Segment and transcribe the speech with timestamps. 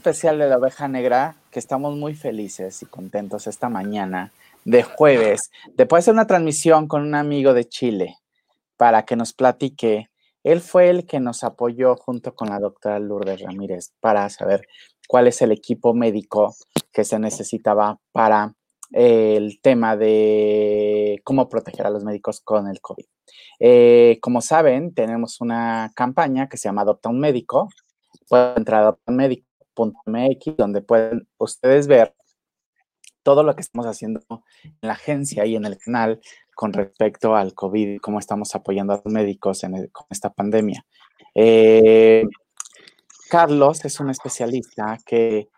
[0.00, 4.32] especial de la oveja negra que estamos muy felices y contentos esta mañana
[4.64, 8.16] de jueves de poder hacer una transmisión con un amigo de Chile
[8.78, 10.08] para que nos platique.
[10.42, 14.66] Él fue el que nos apoyó junto con la doctora Lourdes Ramírez para saber
[15.06, 16.54] cuál es el equipo médico
[16.92, 18.54] que se necesitaba para
[18.92, 23.04] el tema de cómo proteger a los médicos con el COVID.
[23.58, 27.68] Eh, como saben, tenemos una campaña que se llama Adopta un Médico.
[28.30, 29.10] Pueden entrar a
[29.84, 32.14] adoptaunmedico.mx, donde pueden ustedes ver
[33.22, 34.20] todo lo que estamos haciendo
[34.64, 36.20] en la agencia y en el canal
[36.54, 40.84] con respecto al COVID cómo estamos apoyando a los médicos en con esta pandemia.
[41.34, 42.24] Eh,
[43.28, 45.48] Carlos es un especialista que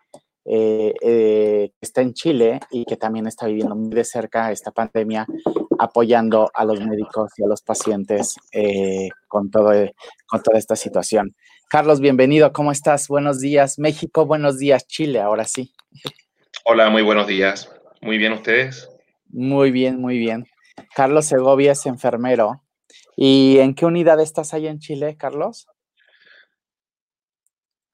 [0.45, 5.25] eh, eh, está en Chile y que también está viviendo muy de cerca esta pandemia,
[5.79, 8.35] apoyando a los médicos y a los pacientes
[9.27, 9.71] con, todo,
[10.27, 11.35] con toda esta situación.
[11.69, 13.07] Carlos, bienvenido, ¿cómo estás?
[13.07, 15.73] Buenos días, México, buenos días, Chile, ahora sí.
[16.65, 17.69] Hola, muy buenos días.
[18.01, 18.89] Muy bien, ¿ustedes?
[19.27, 20.45] Muy bien, muy bien.
[20.95, 22.63] Carlos Segovia es enfermero.
[23.15, 25.67] ¿Y en qué unidad estás ahí en Chile, Carlos?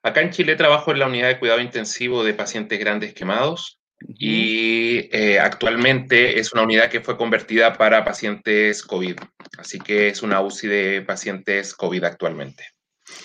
[0.04, 5.10] Acá en Chile trabajo en la unidad de cuidado intensivo de pacientes grandes quemados y
[5.12, 9.18] eh, actualmente es una unidad que fue convertida para pacientes COVID.
[9.58, 12.66] Así que es una UCI de pacientes COVID actualmente.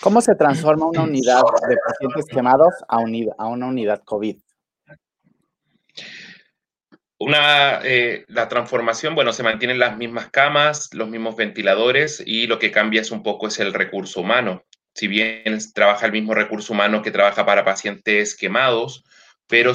[0.01, 4.37] ¿Cómo se transforma una unidad de pacientes quemados a, una unidad COVID?
[7.19, 12.59] Una, eh, la transformación, bueno, se mantienen las mismas camas, los mismos ventiladores y lo
[12.59, 16.73] que cambia es un poco es el recurso humano si bien trabaja el mismo recurso
[16.73, 19.05] humano que trabaja para pacientes quemados,
[19.49, 19.73] pero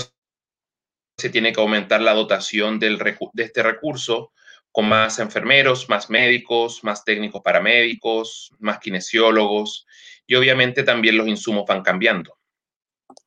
[1.17, 2.97] se tiene que aumentar la dotación de
[3.35, 4.31] este recurso
[4.71, 9.87] con más enfermeros, más médicos, más técnicos paramédicos, más kinesiólogos
[10.27, 12.37] y obviamente también los insumos van cambiando.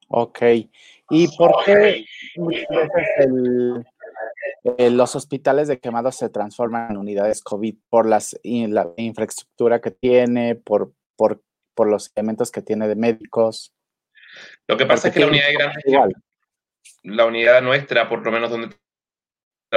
[0.08, 0.42] Ok.
[1.10, 2.04] ¿Y por qué
[2.36, 3.28] muchas veces
[4.92, 7.77] los hospitales de quemados se transforman en unidades COVID?
[7.88, 10.55] ¿Por las, la infraestructura que tiene?
[10.55, 11.42] ¿Por, por
[11.74, 13.74] por los elementos que tiene de médicos.
[14.67, 15.84] Lo que pasa es que la unidad de grandes
[17.05, 18.77] la unidad nuestra, por lo menos donde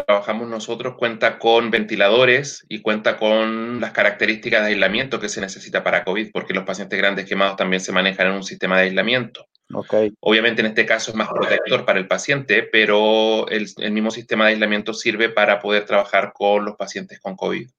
[0.03, 5.83] trabajamos nosotros, cuenta con ventiladores y cuenta con las características de aislamiento que se necesita
[5.83, 9.47] para COVID, porque los pacientes grandes quemados también se manejan en un sistema de aislamiento.
[9.73, 10.13] Okay.
[10.19, 14.45] Obviamente en este caso es más protector para el paciente, pero el, el mismo sistema
[14.45, 17.69] de aislamiento sirve para poder trabajar con los pacientes con COVID.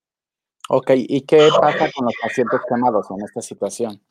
[0.69, 4.03] Ok, ¿y qué pasa con los pacientes quemados en esta situación?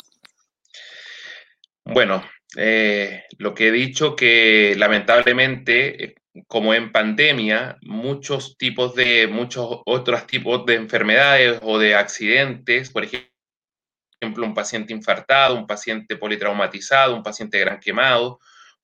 [1.84, 2.24] Bueno,
[2.56, 6.16] eh, lo que he dicho que lamentablemente, eh,
[6.48, 13.04] como en pandemia, muchos tipos de, muchos otros tipos de enfermedades o de accidentes, por
[13.04, 18.40] ejemplo, un paciente infartado, un paciente politraumatizado, un paciente gran quemado,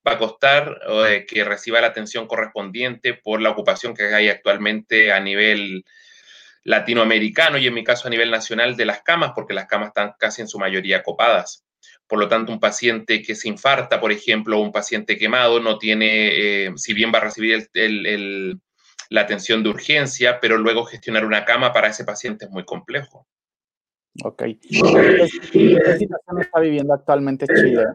[0.07, 5.11] va a costar eh, que reciba la atención correspondiente por la ocupación que hay actualmente
[5.11, 5.85] a nivel
[6.63, 10.13] latinoamericano y en mi caso a nivel nacional de las camas, porque las camas están
[10.19, 11.65] casi en su mayoría copadas.
[12.11, 16.65] Por lo tanto, un paciente que se infarta, por ejemplo, un paciente quemado, no tiene,
[16.65, 17.69] eh, si bien va a recibir
[19.09, 23.27] la atención de urgencia, pero luego gestionar una cama para ese paciente es muy complejo.
[24.25, 24.43] Ok.
[24.43, 24.57] ¿Qué
[25.97, 27.85] situación está viviendo actualmente Chile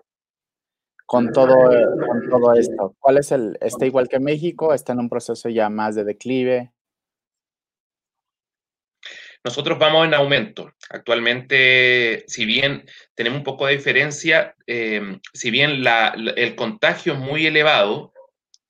[1.04, 1.54] con todo,
[2.06, 2.96] con todo esto?
[2.98, 4.72] ¿Cuál es el, está igual que México?
[4.72, 6.72] ¿Está en un proceso ya más de declive?
[9.46, 10.72] Nosotros vamos en aumento.
[10.90, 12.84] Actualmente, si bien
[13.14, 15.84] tenemos un poco de diferencia, eh, si bien
[16.34, 18.12] el contagio es muy elevado,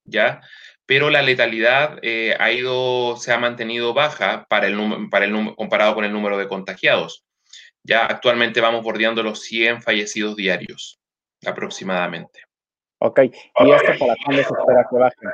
[0.05, 0.43] ¿ya?
[0.85, 5.27] Pero la letalidad eh, ha ido, se ha mantenido baja para el, para
[5.57, 7.25] comparado con el número de contagiados.
[7.83, 11.01] Ya actualmente vamos bordeando los 100 fallecidos diarios,
[11.47, 12.43] aproximadamente.
[12.99, 15.27] Ok, ¿y esto para cuándo se espera que?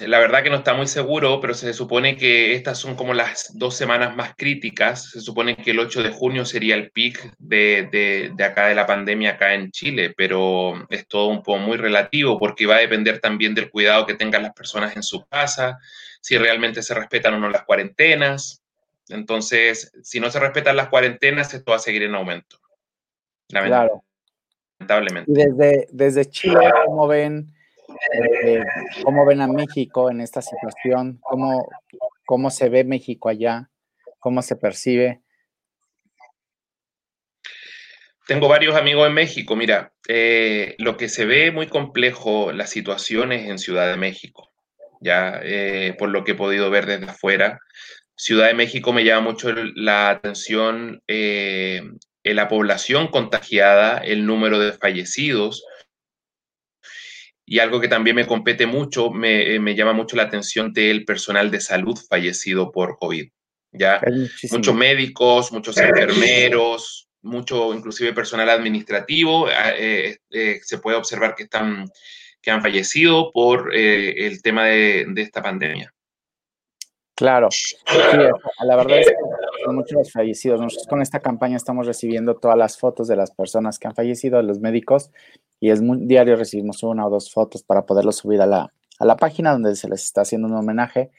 [0.00, 3.56] La verdad que no está muy seguro, pero se supone que estas son como las
[3.56, 5.10] dos semanas más críticas.
[5.10, 8.86] Se supone que el 8 de junio sería el pic de, de, acá de la
[8.86, 13.20] pandemia acá en Chile, pero es todo un poco muy relativo porque va a depender
[13.20, 15.78] también del cuidado que tengan las personas en su casa,
[16.20, 18.62] si realmente se respetan o no las cuarentenas.
[19.08, 22.58] Entonces, si no se respetan las cuarentenas, esto va a seguir en aumento.
[23.48, 24.02] Claro.
[24.80, 25.30] Lamentablemente.
[25.30, 27.53] Y desde, desde Chile, ¿cómo ven?
[28.12, 28.62] Eh,
[29.02, 31.18] ¿Cómo ven a México en esta situación?
[31.22, 31.68] ¿Cómo,
[32.24, 33.70] ¿Cómo se ve México allá?
[34.18, 35.20] ¿Cómo se percibe?
[38.26, 39.54] Tengo varios amigos en México.
[39.54, 44.50] Mira, eh, lo que se ve muy complejo las situaciones en Ciudad de México,
[45.00, 47.60] ya eh, por lo que he podido ver desde afuera.
[48.16, 55.62] Ciudad de México me llama mucho la atención la población contagiada, el número de fallecidos.
[57.46, 61.50] Y algo que también me compete mucho, me, me llama mucho la atención del personal
[61.50, 63.28] de salud fallecido por COVID.
[63.74, 64.00] ¿ya?
[64.50, 71.86] Muchos médicos, muchos enfermeros, mucho inclusive personal administrativo, eh, eh, se puede observar que, están,
[72.40, 75.92] que han fallecido por eh, el tema de, de, esta pandemia.
[77.16, 79.14] Claro, sí, la verdad es que
[79.64, 80.60] son muchos fallecidos.
[80.60, 84.42] Nosotros con esta campaña estamos recibiendo todas las fotos de las personas que han fallecido,
[84.42, 85.10] los médicos,
[85.64, 89.04] y es muy diario recibimos una o dos fotos para poderlos subir a la, a
[89.06, 91.10] la página donde se les está haciendo un homenaje.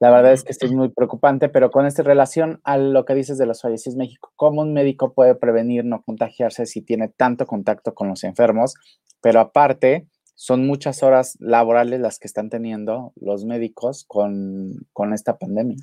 [0.00, 3.14] La verdad es que esto es muy preocupante, pero con esta relación a lo que
[3.14, 7.08] dices de los fallecidos en México, ¿cómo un médico puede prevenir no contagiarse si tiene
[7.08, 8.72] tanto contacto con los enfermos?
[9.20, 15.76] Pero aparte, son muchas horas laborales las que están teniendo los médicos con, esta pandemia.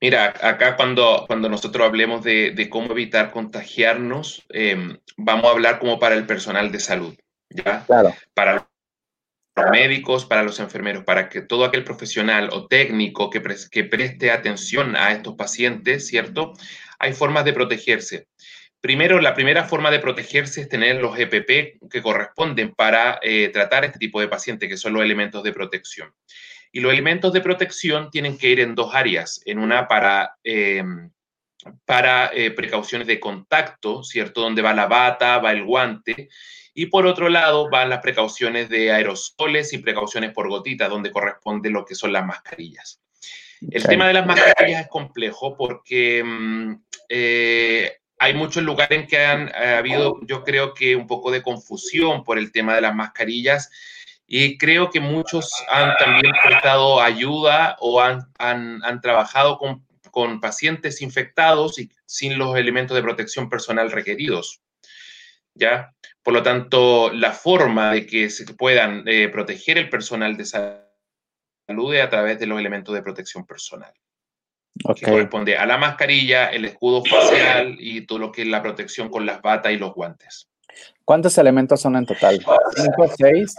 [0.00, 5.98] Mira, acá cuando, cuando nosotros hablemos de, cómo evitar contagiarnos, em, vamos a hablar como
[5.98, 7.14] para el personal de salud,
[7.50, 7.84] ¿ya?
[7.84, 8.14] Claro.
[8.32, 13.84] Para los médicos, para los enfermeros, para que todo aquel profesional o técnico que, que
[13.84, 16.54] preste atención a estos pacientes, ¿cierto?
[16.98, 18.26] Hay formas de protegerse.
[18.80, 23.84] Primero, la primera forma de protegerse es tener los EPP que corresponden para eh, tratar
[23.84, 26.14] este tipo de paciente, que son los elementos de protección.
[26.72, 29.40] Y los elementos de protección tienen que ir en dos áreas.
[29.44, 30.84] En una para, eh,
[31.84, 34.40] para eh, precauciones de contacto, ¿cierto?
[34.40, 36.28] Donde va la bata, va el guante.
[36.74, 41.70] Y por otro lado, van las precauciones de aerosoles y precauciones por gotitas, donde corresponde
[41.70, 43.00] lo que son las mascarillas.
[43.70, 46.74] El tema de las mascarillas es complejo porque mm,
[48.20, 52.22] hay muchos lugares en que han ha habido, yo creo que un poco de confusión
[52.22, 53.70] por el tema de las mascarillas
[54.32, 61.02] y creo que muchos han también prestado ayuda o han, han, trabajado con, con, pacientes
[61.02, 64.62] infectados y sin los elementos de protección personal requeridos.
[65.54, 65.96] ¿Ya?
[66.22, 71.94] Por lo tanto, la forma de que se puedan eh, proteger el personal de salud
[71.94, 73.92] es a través de los elementos de protección personal
[74.94, 79.08] que corresponde a la mascarilla, el escudo facial y todo lo que es la protección
[79.08, 80.48] con las batas y los guantes.
[81.04, 82.40] ¿Cuántos elementos son en total?
[82.76, 83.56] ¿Cinco, seis?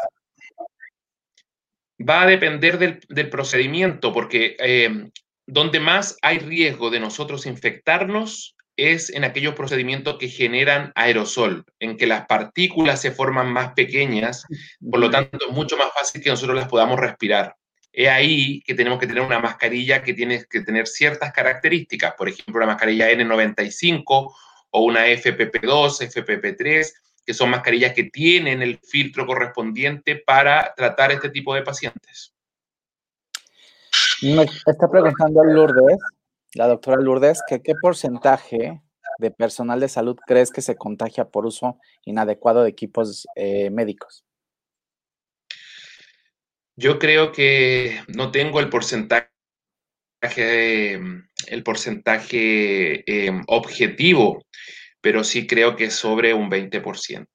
[2.10, 5.10] Va a depender del, procedimiento, porque eh,
[5.46, 11.98] donde más hay riesgo de nosotros infectarnos es en aquellos procedimientos que generan aerosol, en
[11.98, 14.46] que las partículas se forman más pequeñas,
[14.90, 17.56] por lo tanto es mucho más fácil que nosotros las podamos respirar.
[17.92, 22.30] Es ahí que tenemos que tener una mascarilla que tiene que tener ciertas características, por
[22.30, 24.34] ejemplo, la mascarilla N95
[24.72, 26.94] o una FPP2, FPP3,
[27.26, 32.34] que son mascarillas que tienen el filtro correspondiente para tratar este tipo de pacientes.
[34.22, 35.98] Me está preguntando Lourdes,
[36.54, 38.82] la doctora Lourdes, que qué porcentaje
[39.18, 44.26] de personal de salud crees que se contagia por uso inadecuado de equipos eh, médicos.
[46.76, 49.30] Yo creo que no tengo el porcentaje,
[51.48, 54.44] el porcentaje em, objetivo,
[55.02, 57.26] pero sí creo que es sobre un 20%.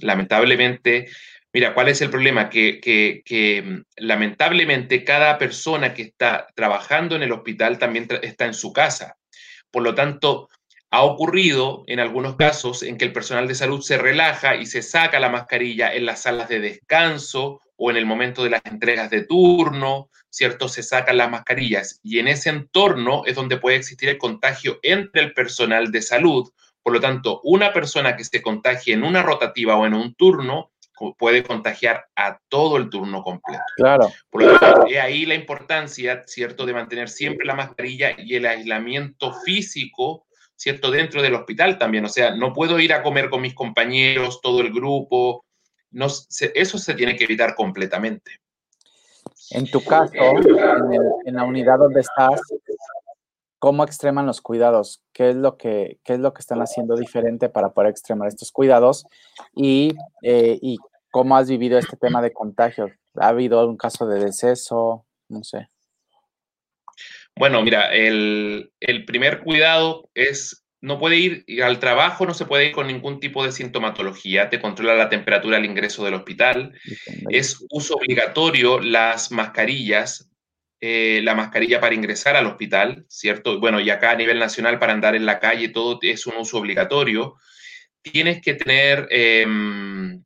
[0.00, 1.08] Lamentablemente,
[1.52, 2.48] mira, ¿cuál es el problema?
[2.48, 3.22] Que, que,
[3.58, 9.16] em, lamentablemente cada persona que está trabajando en el hospital también está en su casa.
[9.70, 10.48] Por lo tanto,
[10.90, 14.82] ha ocurrido en algunos casos en que el personal de salud se relaja y se
[14.82, 19.08] saca la mascarilla en las salas de descanso o en el momento de las entregas
[19.08, 20.68] de turno, ¿cierto?
[20.68, 25.22] Se sacan las mascarillas y en ese entorno es donde puede existir el contagio entre
[25.22, 26.50] el personal de salud.
[26.82, 30.70] Por lo tanto, una persona que se contagie en una rotativa o en un turno
[31.18, 33.62] puede contagiar a todo el turno completo.
[33.76, 34.12] Claro.
[34.28, 38.44] Por lo tanto, es ahí la importancia, ¿cierto?, de mantener siempre la mascarilla y el
[38.44, 42.04] aislamiento físico, ¿cierto?, dentro del hospital también.
[42.04, 45.46] O sea, no puedo ir a comer con mis compañeros, todo el grupo,
[45.90, 48.40] no, eso se tiene que evitar completamente.
[49.50, 52.40] En tu caso, en, la unidad donde estás,
[53.60, 55.00] ¿cómo extreman los cuidados?
[55.12, 59.06] ¿Qué es, lo que, es lo que están haciendo diferente para poder extremar estos cuidados?
[59.54, 60.78] Y, eh, y
[61.12, 62.90] cómo has vivido este tema de contagio.
[63.14, 65.06] ¿Ha habido un caso de deceso?
[65.28, 65.68] No sé.
[67.36, 72.68] Bueno, mira, el, el primer cuidado es no puede ir al trabajo, no se puede
[72.68, 76.72] ir con ningún tipo de sintomatología, te controla la temperatura al ingreso del hospital,
[77.28, 80.29] es uso obligatorio las mascarillas,
[80.80, 83.60] eh, la mascarilla para ingresar al hospital, ¿cierto?
[83.60, 86.58] Bueno, y acá a nivel nacional para andar en la calle todo es un uso
[86.58, 87.36] obligatorio.
[88.02, 90.24] Tienes que tener, em,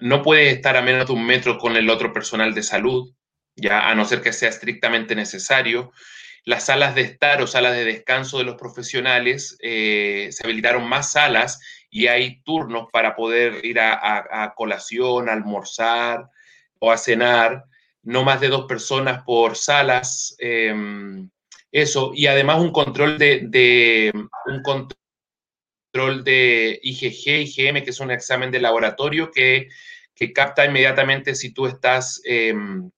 [0.00, 3.12] no puedes estar a menos de un metro con el otro personal de salud,
[3.56, 5.92] ya a no ser que sea estrictamente necesario.
[6.44, 11.12] las salas de estar o salas de descanso de los profesionales, eh, se habilitaron más
[11.12, 16.28] salas y hay turnos para poder ir a, colación, almorzar
[16.78, 17.64] o a cenar,
[18.08, 21.28] no más de dos personas por salas, em,
[21.70, 24.10] eso, y además un control de,
[24.46, 29.68] un control de IgG, IgM, que es un examen de laboratorio que,
[30.34, 32.90] capta inmediatamente si tú estás, em,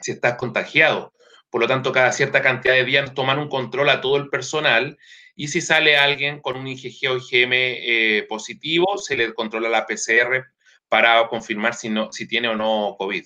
[0.00, 1.14] si estás contagiado.
[1.50, 4.98] Por lo tanto, cada cierta cantidad de días toman un control a todo el personal
[5.34, 9.86] y si sale alguien con un IgG o IgM eh, positivo, se le controla la
[9.86, 10.44] PCR
[10.88, 13.24] para confirmar si, no, si tiene o no COVID.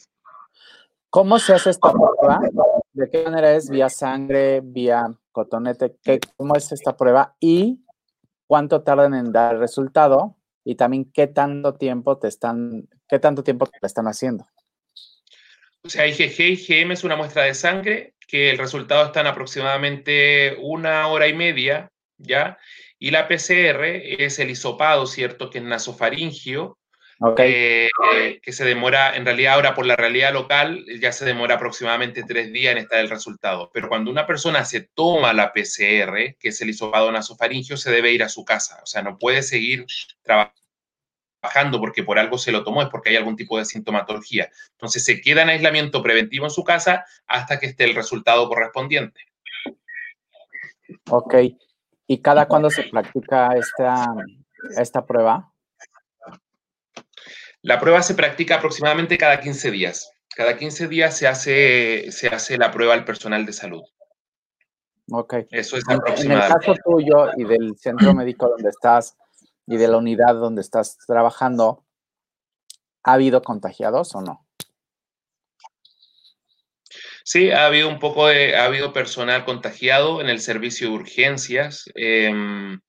[1.12, 2.40] ¿Cómo se hace esta prueba?
[2.94, 3.68] ¿De qué manera es?
[3.68, 4.62] ¿Vía sangre?
[4.64, 5.94] ¿Vía cotonete?
[6.02, 7.36] ¿Qué, ¿Cómo es esta prueba?
[7.38, 7.84] ¿Y
[8.46, 10.38] cuánto tardan en dar el resultado?
[10.64, 14.46] Y también qué tanto tiempo te están, qué tanto tiempo te están haciendo.
[15.84, 19.26] O sea, IgG y IgM es una muestra de sangre que el resultado está en
[19.26, 22.56] aproximadamente una hora y media, ¿ya?
[22.98, 25.50] Y la PCR es el hisopado, ¿cierto?
[25.50, 26.78] Que es nasofaringio,
[27.22, 27.88] okay.
[28.14, 32.24] Eh, que se demora, en realidad ahora por la realidad local, ya se demora aproximadamente
[32.24, 33.70] tres días en estar el resultado.
[33.72, 38.12] Pero cuando una persona se toma la PCR, que es el hisopado nasofaringio, se debe
[38.12, 38.80] ir a su casa.
[38.82, 39.86] O sea, no puede seguir
[40.22, 40.62] trabajando
[41.42, 44.48] bajando porque por algo se lo tomó, es porque hay algún tipo de sintomatología.
[44.72, 49.20] Entonces se queda en aislamiento preventivo en su casa hasta que esté el resultado correspondiente.
[51.10, 51.34] Ok.
[52.06, 54.06] ¿Y cada cuándo se practica esta,
[54.78, 55.51] esta prueba?
[57.62, 60.10] La prueba se practica aproximadamente cada 15 días.
[60.34, 63.82] Cada 15 días se hace, se hace la prueba al personal de salud.
[65.10, 65.34] Ok.
[65.50, 66.66] Eso es aproximadamente.
[66.66, 69.16] En el caso tuyo y del centro médico donde estás,
[69.66, 71.84] y de la unidad donde estás trabajando,
[73.04, 74.46] ¿ha habido contagiados o no?
[77.24, 81.84] Sí, ha habido un poco de, ha habido personal contagiado en el servicio de urgencias
[81.94, 82.80] em,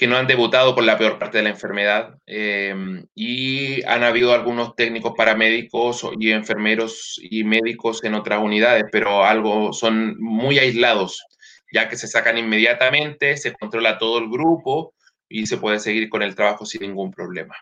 [0.00, 4.32] que no han debutado por la peor parte de la enfermedad em, y han habido
[4.32, 11.22] algunos técnicos paramédicos y enfermeros y médicos en otras unidades, pero algo son muy aislados,
[11.70, 14.94] ya que se sacan inmediatamente, se controla todo el grupo
[15.28, 17.54] y se puede seguir con el trabajo sin ningún problema.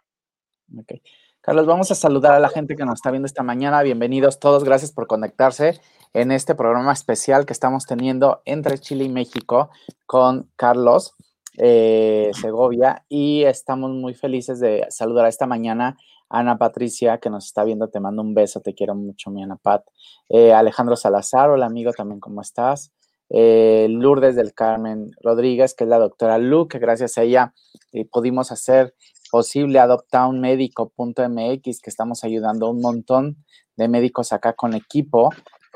[1.41, 3.83] Carlos, vamos a saludar a la gente que nos está viendo esta mañana.
[3.83, 5.81] Bienvenidos todos, gracias por conectarse
[6.15, 9.71] en este programa especial que estamos teniendo entre Chile y México
[10.07, 11.17] con Carlos
[11.59, 15.97] eh, Segovia y estamos muy felices de saludar esta mañana
[16.29, 17.89] a Ana Patricia que nos está viendo.
[17.89, 19.85] Te mando un beso, te quiero mucho, mi Ana Pat.
[20.29, 22.93] Eh, Alejandro Salazar, hola amigo, también, ¿cómo estás?
[23.31, 27.53] Eh, Lourdes del Carmen Rodríguez, que es la doctora Lu, que gracias a ella
[27.93, 28.95] eh, pudimos hacer
[29.31, 33.45] posible adoptaunmedico.mx, que estamos ayudando a un montón
[33.77, 35.31] de médicos acá con equipo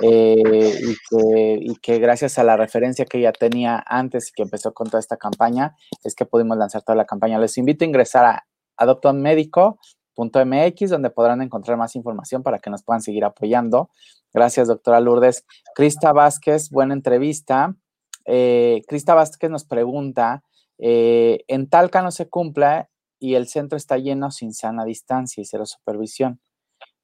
[0.04, 4.88] eh, y, que, gracias a la referencia que ella tenía antes y que empezó con
[4.88, 7.38] toda esta campaña, es que pudimos lanzar toda la campaña.
[7.38, 8.44] Les invito a ingresar a
[8.76, 13.90] adoptaunmedico.mx, donde podrán encontrar más información para que nos puedan seguir apoyando.
[14.34, 15.44] Gracias, doctora Lourdes.
[15.74, 17.76] Crista Vázquez, buena entrevista.
[18.24, 20.42] Eh, Crista Vázquez nos pregunta,
[20.78, 25.44] eh, en Talca no se cumple y el centro está lleno sin sana distancia y
[25.44, 26.40] cero supervisión.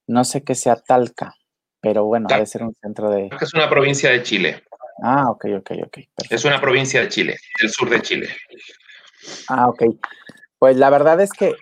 [0.07, 1.35] No sé qué sea Talca,
[1.81, 3.29] pero bueno, debe ser un centro de...
[3.39, 4.63] Es una provincia de Chile.
[5.01, 5.97] Ah, ok, ok, ok.
[6.29, 8.29] Es una provincia de Chile, del sur de Chile.
[9.47, 9.83] Ah, ok.
[10.57, 11.53] Pues la verdad es que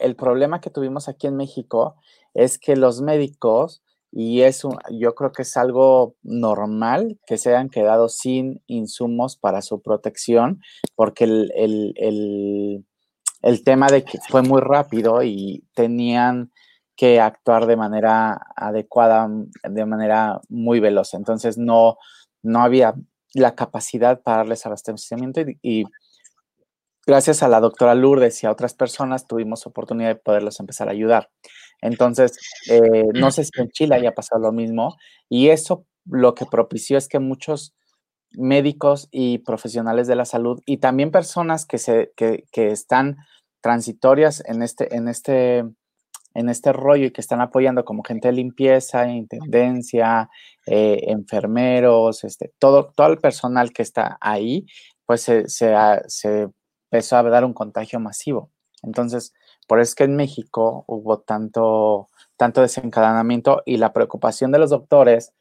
[0.00, 1.96] el problema que tuvimos aquí en México
[2.32, 3.82] es que los médicos
[4.18, 9.60] y eso yo creo que es algo normal que se hayan quedado sin insumos para
[9.60, 10.62] su protección,
[10.94, 12.84] porque el,
[13.64, 16.50] tema de que fue muy rápido y tenían
[16.96, 19.28] que actuar de manera adecuada,
[19.62, 21.14] de manera muy veloz.
[21.14, 21.98] Entonces no,
[22.42, 22.94] no había
[23.34, 25.84] la capacidad para darles abastecimiento y
[27.06, 30.92] gracias a la doctora Lourdes y a otras personas tuvimos oportunidad de poderlos empezar a
[30.92, 31.30] ayudar.
[31.82, 32.38] Entonces,
[32.70, 34.96] eh, no sé si en Chile haya pasado lo mismo
[35.28, 37.74] y eso lo que propició es que muchos
[38.32, 43.16] médicos y profesionales de la salud y también personas que, se, que, están
[43.60, 45.64] transitorias en este, en, este,
[46.36, 50.28] en este rollo y que están apoyando como gente de limpieza, intendencia,
[50.66, 54.66] eh, enfermeros, este, todo, todo el personal que está ahí,
[55.06, 56.48] pues se, se,
[56.90, 58.50] empezó a dar un contagio masivo.
[58.82, 59.32] Entonces,
[59.66, 64.70] por eso es que en México hubo tanto, tanto desencadenamiento y la preocupación de los
[64.70, 65.32] doctores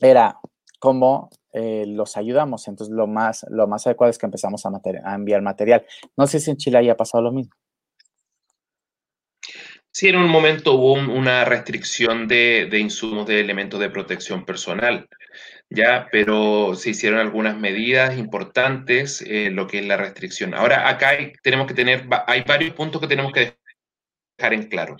[0.00, 0.40] era
[0.80, 2.68] cómo eh, los ayudamos.
[2.68, 4.70] Entonces, lo más, lo más adecuado es que empezamos a,
[5.14, 5.84] enviar material.
[6.16, 7.54] No sé si en Chile haya pasado lo mismo.
[9.96, 15.08] Sí, en un momento hubo una restricción de, de insumos de elementos de protección personal
[15.70, 20.54] ya, pero se hicieron algunas medidas importantes, eh, lo que es la restricción.
[20.54, 23.56] Ahora, acá tenemos que tener, hay varios puntos que tenemos que
[24.36, 24.96] dejar en claro.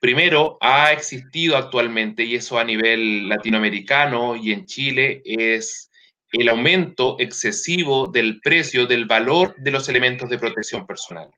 [0.00, 5.90] Primero, ha existido actualmente, y eso a nivel latinoamericano y en Chile, es
[6.32, 11.30] el aumento excesivo del precio, del valor de los elementos de protección personal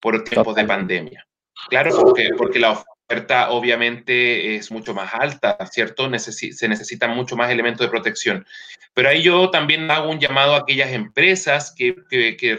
[0.00, 1.26] por tiempos de pandemia.
[1.68, 1.90] Claro,
[2.36, 6.10] porque, la oferta obviamente es mucho más alta, ¿cierto?
[6.18, 8.46] se necesitan mucho más elementos de protección.
[8.94, 11.96] Pero ahí yo también hago un llamado a aquellas empresas que,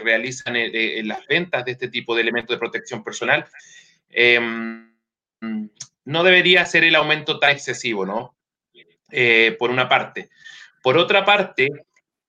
[0.04, 3.46] realizan eh, eh, las ventas de este tipo de elementos de protección personal.
[4.10, 4.94] Em,
[6.04, 8.36] no debería ser el aumento tan excesivo, ¿no?
[9.10, 10.28] Eh, por una parte.
[10.82, 11.68] Por otra parte,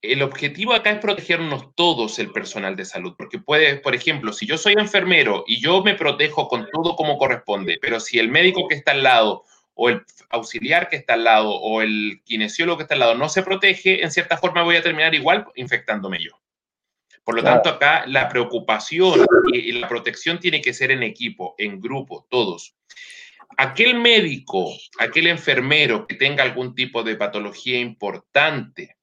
[0.01, 4.45] el objetivo acá es protegernos todos el personal de salud, porque puede, por ejemplo, si
[4.45, 8.67] yo soy enfermero y yo me protejo con todo como corresponde, pero si el médico
[8.67, 12.83] que está al lado o el auxiliar que está al lado o el kinesiólogo que
[12.83, 16.39] está al lado no se protege, en cierta forma voy a terminar igual infectándome yo.
[17.23, 21.81] Por lo tanto, acá la preocupación y la protección tiene que ser en equipo, en
[21.81, 22.75] grupo, todos.
[23.57, 28.96] Aquel médico, aquel enfermero que tenga algún tipo de patología importante,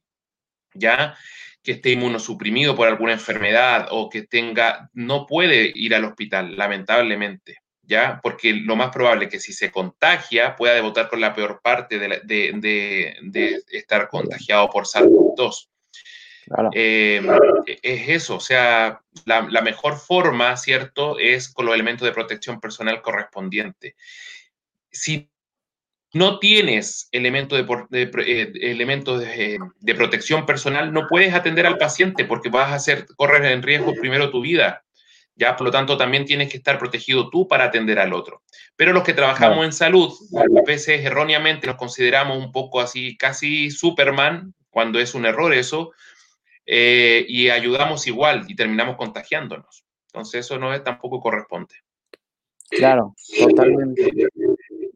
[0.74, 1.16] ¿ya?
[1.62, 7.58] Que esté inmunosuprimido por alguna enfermedad o que tenga, no puede ir al hospital, lamentablemente,
[7.82, 8.20] ¿ya?
[8.22, 11.98] Porque lo más probable es que si se contagia pueda debutar con la peor parte
[11.98, 15.68] de, estar contagiado por SARS-CoV-2.
[16.74, 17.22] Eh,
[17.82, 22.60] es eso, o sea, la, la, mejor forma, ¿cierto?, es con los elementos de protección
[22.60, 23.94] personal correspondientes.
[24.90, 25.30] Si
[26.14, 27.58] no tienes elementos
[27.90, 33.06] de, eh, elementos de, protección personal, no puedes atender al paciente porque vas a hacer,
[33.16, 34.84] correr en riesgo primero tu vida.
[35.36, 38.42] Ya, por lo tanto, también tienes que estar protegido tú para atender al otro.
[38.76, 43.72] Pero los que trabajamos en salud, a veces erróneamente nos consideramos un poco así, casi
[43.72, 45.90] Superman, cuando es un error eso,
[46.64, 49.84] eh, y ayudamos igual y terminamos contagiándonos.
[50.12, 51.74] Entonces, eso no es tampoco corresponde.
[52.70, 54.28] Claro, totalmente.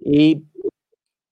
[0.04, 0.44] Y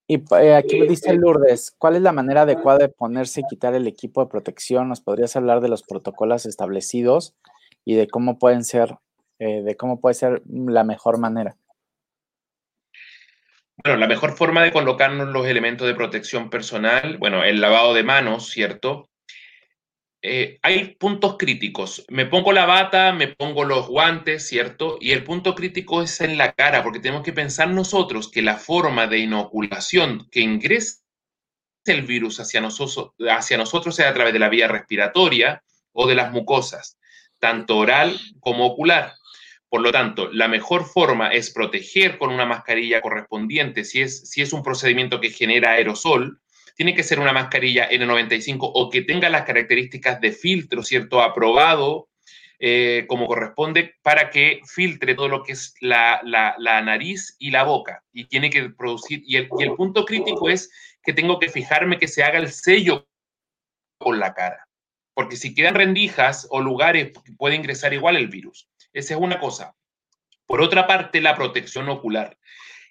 [0.08, 3.74] y eh, aquí me dice Lourdes, ¿cuál es la manera adecuada de ponerse y quitar
[3.74, 4.88] el equipo de protección?
[4.88, 7.34] ¿Nos podrías hablar de los protocolos establecidos
[7.84, 8.98] y de cómo pueden ser,
[9.40, 11.56] eh, de cómo puede ser la mejor manera?
[13.82, 18.04] Bueno, la mejor forma de colocarnos los elementos de protección personal, bueno, el lavado de
[18.04, 19.08] manos, ¿cierto?
[20.22, 22.04] Eh, hay puntos críticos.
[22.08, 24.98] Me pongo la bata, me pongo los guantes, ¿cierto?
[25.00, 28.56] Y el punto crítico es en la cara, porque tenemos que pensar nosotros que la
[28.56, 31.02] forma de inoculación que ingresa
[31.84, 36.16] el virus hacia nosotros, hacia nosotros sea a través de la vía respiratoria o de
[36.16, 36.98] las mucosas,
[37.38, 39.12] tanto oral como ocular.
[39.68, 44.42] Por lo tanto, la mejor forma es proteger con una mascarilla correspondiente si es, si
[44.42, 46.40] es un procedimiento que genera aerosol,
[46.76, 51.22] tiene que ser una mascarilla N95 o que tenga las características de filtro, ¿cierto?
[51.22, 52.08] Aprobado
[52.58, 56.22] eh, como corresponde para que filtre todo lo que es la,
[56.84, 58.04] nariz y la boca.
[58.12, 60.70] Y tiene que producir, y el, y el punto crítico es
[61.02, 63.08] que tengo que fijarme que se haga el sello
[63.98, 64.68] con la cara.
[65.14, 68.68] Porque si quedan rendijas o lugares, puede ingresar igual el virus.
[68.92, 69.74] Esa es una cosa.
[70.46, 72.38] Por otra parte, la protección ocular.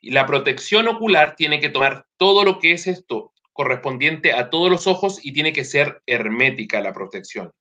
[0.01, 4.69] Y la protección ocular tiene que tomar todo lo que es esto, correspondiente a todos
[4.69, 7.53] los ojos y tiene que ser hermética la protección.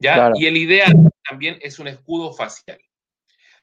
[0.00, 0.32] ¿ya?
[0.34, 0.92] Y el ideal
[1.28, 2.80] también es un escudo facial.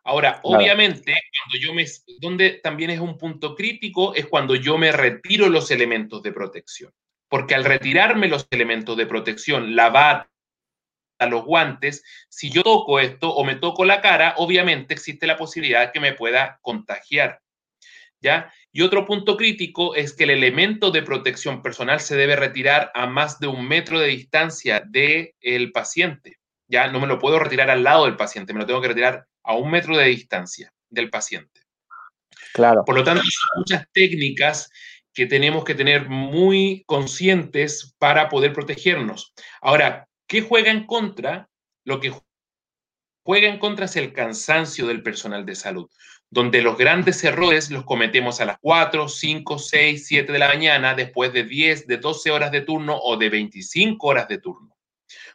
[0.05, 1.85] Ahora, obviamente, cuando yo me,
[2.21, 6.93] donde también es un punto crítico, es cuando yo me retiro los elementos de protección.
[7.27, 10.29] Porque al retirarme los elementos de protección, la bata,
[11.29, 15.91] los guantes, si yo toco esto o me toco la cara, obviamente existe la posibilidad
[15.91, 17.41] que me pueda contagiar.
[18.19, 18.51] ¿Ya?
[18.71, 23.05] Y otro punto crítico es que el elemento de protección personal se debe retirar a
[23.05, 26.37] más de un metro de distancia del paciente.
[26.67, 29.27] Ya no me lo puedo retirar al lado del paciente, me lo tengo que retirar
[29.43, 31.61] a un metro de distancia del paciente.
[32.53, 32.83] Claro.
[32.85, 34.69] Por lo tanto, hay muchas técnicas
[35.13, 39.33] que tenemos que tener muy conscientes para poder protegernos.
[39.61, 41.49] Ahora, ¿qué juega en contra?
[41.85, 42.13] Lo que
[43.23, 45.89] juega en contra es el cansancio del personal de salud
[46.29, 50.93] donde los grandes errores los cometemos a las 4, 5, 6, 7 de la mañana,
[50.93, 54.75] después de 10, de 12 horas de turno o de 25 horas de turno.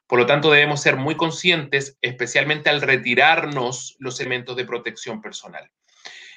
[0.06, 5.70] Por lo tanto, debemos ser muy conscientes, especialmente al retirarnos los elementos de protección personal.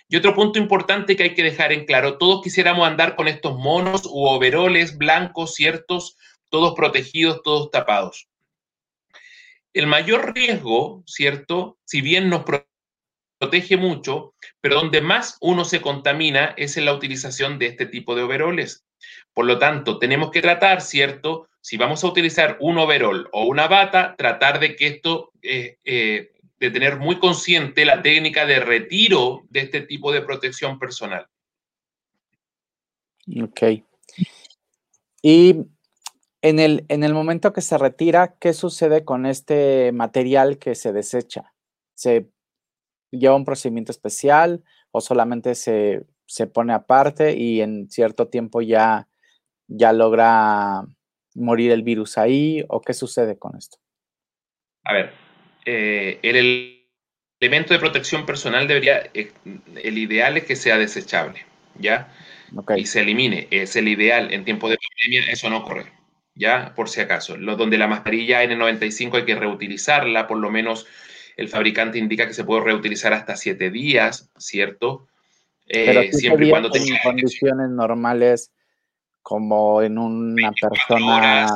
[0.07, 3.57] Y otro punto importante que hay que dejar en claro, todos quisiéramos andar con estos
[3.57, 6.15] monos u overoles blancos, ciertos,
[6.49, 8.29] todos protegidos, todos tapados.
[9.73, 11.77] El mayor riesgo, ¿cierto?
[11.83, 12.45] Si bien nos
[13.45, 18.15] protege mucho, pero donde más uno se contamina es en la utilización de este tipo
[18.15, 18.85] de overoles.
[19.33, 21.47] Por lo tanto, tenemos que tratar, ¿cierto?
[21.61, 26.31] Si vamos a utilizar un overall o una bata, tratar de que esto, eh, eh,
[26.59, 31.27] de tener muy consciente la técnica de retiro de este tipo de protección personal.
[33.43, 33.61] Ok.
[35.21, 35.55] Y
[36.41, 40.93] en el, en el momento que se retira, ¿qué sucede con este material que se
[40.93, 41.53] desecha?
[41.93, 42.27] ¿Se
[43.17, 46.05] lleva un procedimiento especial o solamente se,
[46.53, 49.07] pone aparte y en cierto tiempo ya,
[49.67, 50.83] ya logra
[51.35, 52.63] morir el virus ahí?
[52.69, 53.77] ¿O qué sucede con esto?
[54.83, 55.13] A ver,
[55.65, 56.75] eh, el
[57.39, 59.31] elemento de protección personal debería, eh,
[59.83, 61.45] el ideal es que sea desechable,
[61.77, 62.09] ¿ya?
[62.77, 64.33] Y se elimine, es el ideal.
[64.33, 65.91] En tiempo de pandemia eso no ocurre,
[66.35, 66.73] ¿ya?
[66.75, 67.35] Por si acaso.
[67.37, 70.87] Lo, donde la mascarilla N95 hay que reutilizarla, por lo menos
[71.35, 75.07] el fabricante indica que se puede reutilizar hasta siete días, ¿cierto?
[75.67, 78.51] Eh, siempre y cuando tenga condiciones normales,
[79.21, 81.47] como en una persona.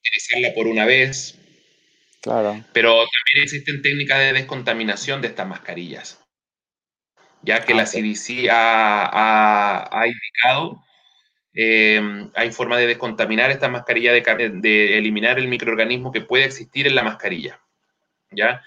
[0.00, 1.38] utilizarla por una vez.
[2.20, 2.62] Claro.
[2.72, 6.20] Pero también existen técnicas de descontaminación de estas mascarillas.
[7.42, 10.82] Ya que la CDC ha, ha, indicado,
[11.54, 16.88] eh, hay forma de descontaminar esta mascarilla, de, de eliminar el microorganismo que puede existir
[16.88, 17.60] en la mascarilla.
[18.32, 18.62] ¿Ya?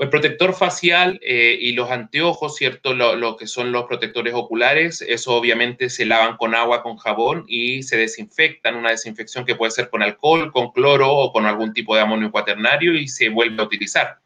[0.00, 2.94] El protector facial eh, y los anteojos, ¿cierto?
[2.94, 7.82] Lo, que son los protectores oculares, eso obviamente se lavan con agua, con jabón y
[7.82, 8.76] se desinfectan.
[8.76, 12.30] Una desinfección que puede ser con alcohol, con cloro o con algún tipo de amonio
[12.30, 14.18] cuaternario y se vuelve a utilizar.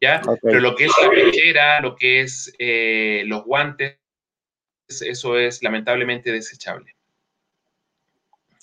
[0.00, 0.20] ¿Ya?
[0.42, 3.98] Pero lo que es la pechera, lo que es eh, los guantes,
[4.88, 6.94] eso es lamentablemente desechable.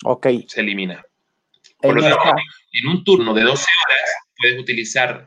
[0.04, 0.26] Ok.
[0.46, 1.04] Se elimina.
[1.80, 2.32] Por lo tanto,
[2.72, 5.26] en un turno de 12 horas puedes utilizar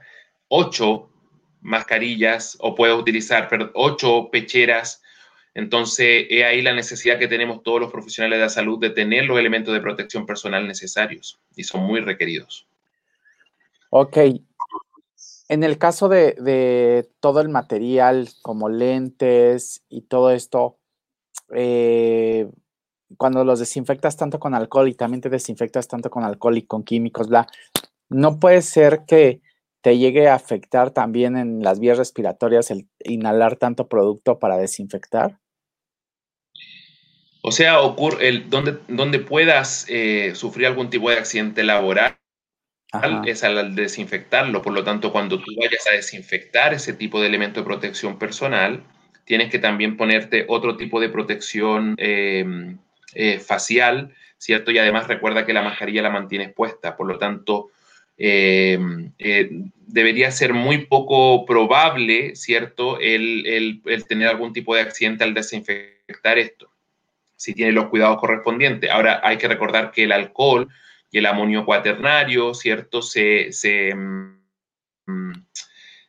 [0.53, 1.09] ocho
[1.61, 5.01] mascarillas o puedes utilizar ocho pecheras.
[5.53, 9.25] Entonces, es ahí la necesidad que tenemos todos los profesionales de la salud de tener
[9.25, 12.67] los elementos de protección personal necesarios y son muy requeridos.
[13.89, 14.17] Ok.
[15.47, 20.77] En el caso de, todo el material como lentes y todo esto,
[21.53, 22.49] eh,
[23.17, 26.83] cuando los desinfectas tanto con alcohol y también te desinfectas tanto con alcohol y con
[26.83, 27.47] químicos, bla,
[28.09, 29.41] no puede ser que
[29.81, 35.39] te llegue a afectar también en las vías respiratorias el inhalar tanto producto para desinfectar?
[37.43, 42.17] O sea, ocurre el, donde, donde puedas eh, sufrir algún tipo de accidente laboral
[43.25, 44.61] es al desinfectarlo.
[44.61, 48.83] Por lo tanto, cuando tú vayas a desinfectar ese tipo de elemento de protección personal,
[49.25, 52.77] tienes que también ponerte otro tipo de protección em,
[53.13, 54.71] eh, facial, ¿cierto?
[54.71, 56.97] Y además recuerda que la mascarilla la mantienes puesta.
[56.97, 57.69] Por lo tanto,
[58.23, 58.77] eh,
[59.17, 59.49] eh,
[59.87, 66.69] debería ser muy poco probable, ¿cierto?, el, tener algún tipo de accidente al desinfectar esto,
[67.35, 68.91] si tiene los cuidados correspondientes.
[68.91, 70.69] Ahora hay que recordar que el alcohol
[71.09, 75.31] y el amonio cuaternario, ¿cierto?, se, se, mm,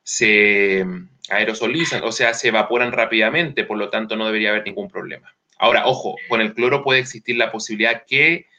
[0.03, 0.87] se
[1.31, 5.35] aerosolizan, o sea, se evaporan rápidamente, por lo tanto no debería haber ningún problema.
[5.57, 8.52] Ahora, ojo, con el cloro puede existir la posibilidad que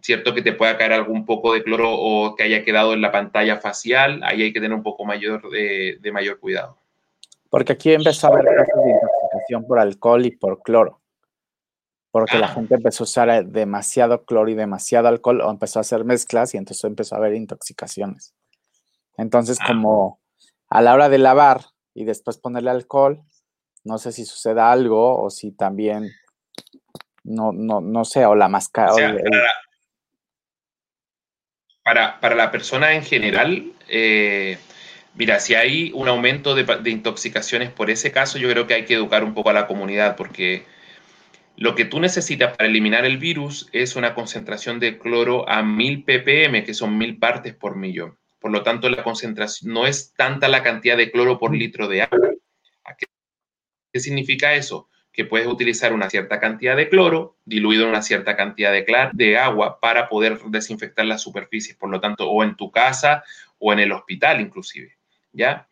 [0.00, 3.12] cierto que te pueda caer algún poco de cloro o que haya quedado en la
[3.12, 6.78] pantalla facial, ahí hay que tener un poco mayor de, mayor cuidado.
[7.48, 11.00] Porque aquí empezó a haber casos de intoxicación por alcohol y por cloro.
[12.10, 12.54] Porque la ah.
[12.54, 16.58] gente empezó a usar demasiado cloro y demasiado alcohol o empezó a hacer mezclas y
[16.58, 18.34] entonces empezó a haber intoxicaciones.
[19.16, 19.66] Entonces, ah.
[19.68, 20.20] como
[20.68, 21.60] a la hora de lavar
[21.94, 23.22] y después ponerle alcohol,
[23.84, 26.10] no sé si suceda algo o si también,
[27.24, 28.92] no, no, no sé, o la máscara.
[31.82, 34.58] Para, la persona en general, eh,
[35.14, 38.94] mira, si hay un aumento de, intoxicaciones por ese caso, yo creo que hay que
[38.94, 40.64] educar un poco a la comunidad porque
[41.56, 46.04] lo que tú necesitas para eliminar el virus es una concentración de cloro a 1000
[46.04, 48.18] ppm, que son 1000 partes por millón.
[48.38, 52.02] Por lo tanto, la concentración no es tanta la cantidad de cloro por litro de
[52.02, 52.30] agua.
[53.92, 54.88] ¿Qué significa eso?
[55.12, 59.38] Que puedes utilizar una cierta cantidad de cloro diluido en una cierta cantidad de, de
[59.38, 63.24] agua para poder desinfectar las superficies, por lo tanto, o en tu casa
[63.58, 64.96] o en el hospital inclusive,
[65.32, 65.68] ¿ya?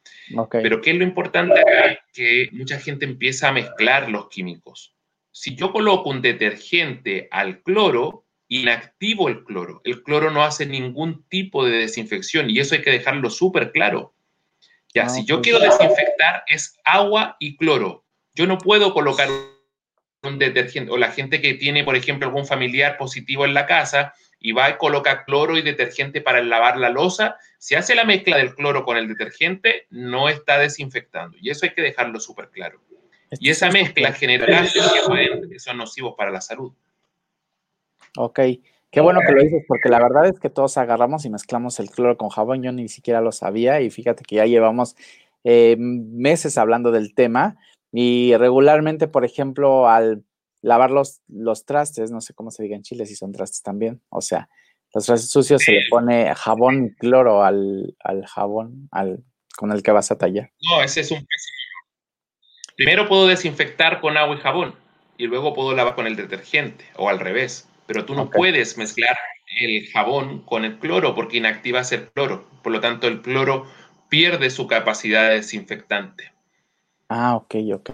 [0.50, 2.00] Pero ¿qué es lo importante acá?
[2.12, 4.94] Que mucha gente empieza a mezclar los químicos.
[5.30, 9.80] Si yo coloco un detergente al cloro, inactivo el cloro.
[9.84, 14.14] El cloro no hace ningún tipo de desinfección y eso hay que dejarlo súper claro.
[14.94, 18.04] Ya, ah, si yo quiero desinfectar es agua y cloro.
[18.38, 19.28] Yo no puedo colocar
[20.22, 24.14] un detergente, o la gente que tiene, por ejemplo, algún familiar positivo en la casa
[24.38, 28.36] y va y coloca cloro y detergente para lavar la losa, si hace la mezcla
[28.36, 31.36] del cloro con el detergente, no está desinfectando.
[31.40, 32.80] Y eso hay que dejarlo súper claro.
[33.40, 34.84] Y esa mezcla genera gases
[35.50, 36.72] que son nocivos para la salud.
[38.16, 38.38] Ok,
[38.88, 41.90] qué bueno que lo dices, porque la verdad es que todos agarramos y mezclamos el
[41.90, 44.94] cloro con jabón, yo ni siquiera lo sabía y fíjate que ya llevamos
[45.42, 47.56] eh, meses hablando del tema
[47.92, 50.24] y regularmente, por ejemplo, al
[50.60, 54.02] lavar los, los trastes, no sé cómo se diga en Chile, si son trastes también,
[54.08, 54.48] o sea,
[54.94, 59.22] los trastes sucios se le pone jabón y cloro al, al jabón al,
[59.56, 60.50] con el que vas a tallar.
[60.62, 61.26] No, ese es un
[62.78, 64.72] Primero puedo desinfectar con agua y jabón
[65.16, 67.68] y luego puedo lavar con el detergente o al revés.
[67.88, 69.18] Pero tú no puedes mezclar
[69.60, 72.48] el jabón con el cloro porque inactivas el cloro.
[72.62, 73.66] Por lo tanto, el cloro
[74.08, 76.32] pierde su capacidad de desinfectante.
[77.08, 77.90] Ah, ok, ok.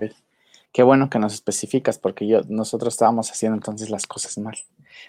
[0.72, 4.56] Qué bueno que nos especificas porque yo, nosotros estábamos haciendo entonces las cosas mal.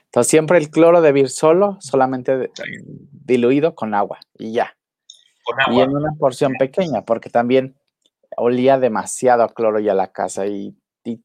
[0.06, 2.52] Entonces, siempre el cloro debe ir solo, solamente
[3.12, 4.76] diluido con agua y ya.
[5.44, 5.74] Con agua.
[5.74, 7.76] Y en una porción pequeña, porque también
[8.38, 10.76] olía demasiado a cloro ya la casa y,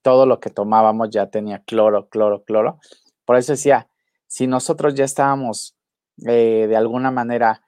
[0.03, 2.81] todo lo que tomábamos ya tenía cloro, cloro, cloro.
[3.25, 3.89] Por eso decía,
[4.27, 5.75] si nosotros ya estábamos
[6.27, 7.63] eh, de alguna manera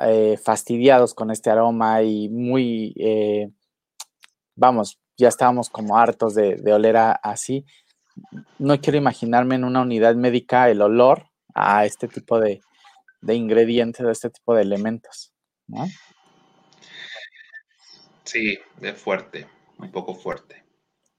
[0.00, 3.52] eh, fastidiados con este aroma y muy, eh,
[4.56, 7.64] vamos, ya estábamos como hartos de, oler así,
[8.58, 12.60] no quiero imaginarme en una unidad médica el olor a este tipo de,
[13.20, 15.32] de ingredientes, a este tipo de elementos.
[15.66, 15.86] ¿no?
[18.24, 19.46] Sí, es fuerte,
[19.78, 20.64] un poco fuerte.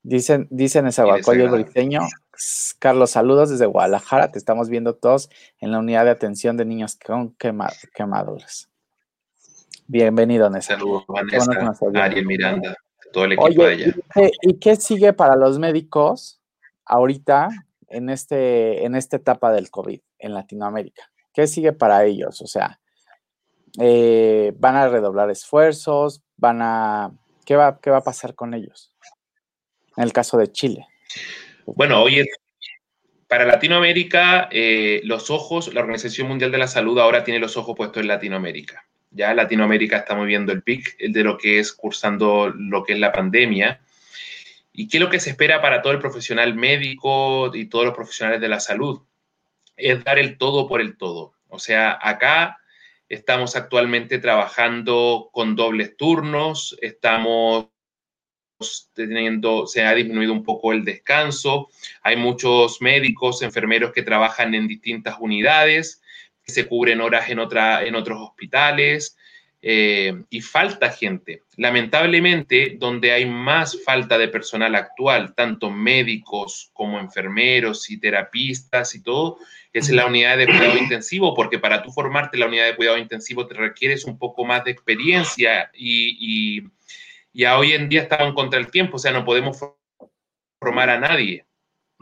[0.04, 2.02] Dicen, dicen el briseño.
[2.78, 4.32] Carlos, saludos desde Guadalajara.
[4.32, 8.70] Te estamos viendo todos en la unidad de atención de niños con quemaduras.
[9.88, 10.76] Bienvenido, Nessa.
[10.76, 11.52] Saludos, Vanessa,
[11.96, 12.76] Ariel Miranda,
[13.16, 13.94] todo el equipo de allá.
[14.42, 16.42] ¿y qué, sigue para los médicos
[16.86, 17.48] ahorita
[17.88, 21.10] en, este, en esta etapa del COVID en Latinoamérica?
[21.34, 22.42] ¿Qué sigue para ellos?
[22.42, 22.80] O sea,
[23.80, 26.22] eh, ¿van a redoblar esfuerzos?
[26.38, 27.12] van a,
[27.46, 28.94] ¿qué va, qué va a pasar con ellos?
[29.96, 30.88] En el caso de Chile.
[31.66, 32.26] Bueno, hoy
[33.28, 37.76] para Latinoamérica, eh, los ojos, la Organización Mundial de la Salud ahora tiene los ojos
[37.76, 38.86] puestos en Latinoamérica.
[39.16, 43.12] Ya Latinoamérica está moviendo el pic de lo que es cursando lo que es la
[43.12, 43.82] pandemia.
[44.74, 47.96] ¿Y qué es lo que se espera para todo el profesional médico y todos los
[47.96, 49.02] profesionales de la salud?
[49.78, 51.34] Es dar el todo por el todo.
[51.48, 52.58] O sea, acá
[53.08, 57.70] Estamos actualmente trabajando con dobles turnos, estamos
[58.94, 61.70] teniendo, se ha disminuido un poco el descanso,
[62.02, 66.02] hay muchos médicos, enfermeros que trabajan en distintas unidades,
[66.46, 69.18] se cubren horas en, en otros hospitales,
[69.68, 71.42] eh, y falta gente.
[71.58, 79.02] Lamentablemente, donde hay más falta de personal actual, tanto médicos como enfermeros y terapistas y
[79.02, 79.40] todo,
[79.74, 83.48] es la unidad de cuidado intensivo, porque para tú formarte la unidad de cuidado intensivo
[83.48, 86.68] te requieres un poco más de experiencia y, y,
[87.34, 89.58] y hoy en día estamos contra el tiempo, o sea, no podemos
[90.60, 91.44] formar a nadie.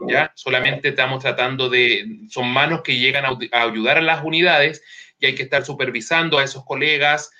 [0.08, 0.32] ¿Ya?
[0.34, 4.82] Solamente estamos tratando de, son manos que llegan a, ayudar a las unidades
[5.18, 7.30] y hay que estar supervisando a esos colegas,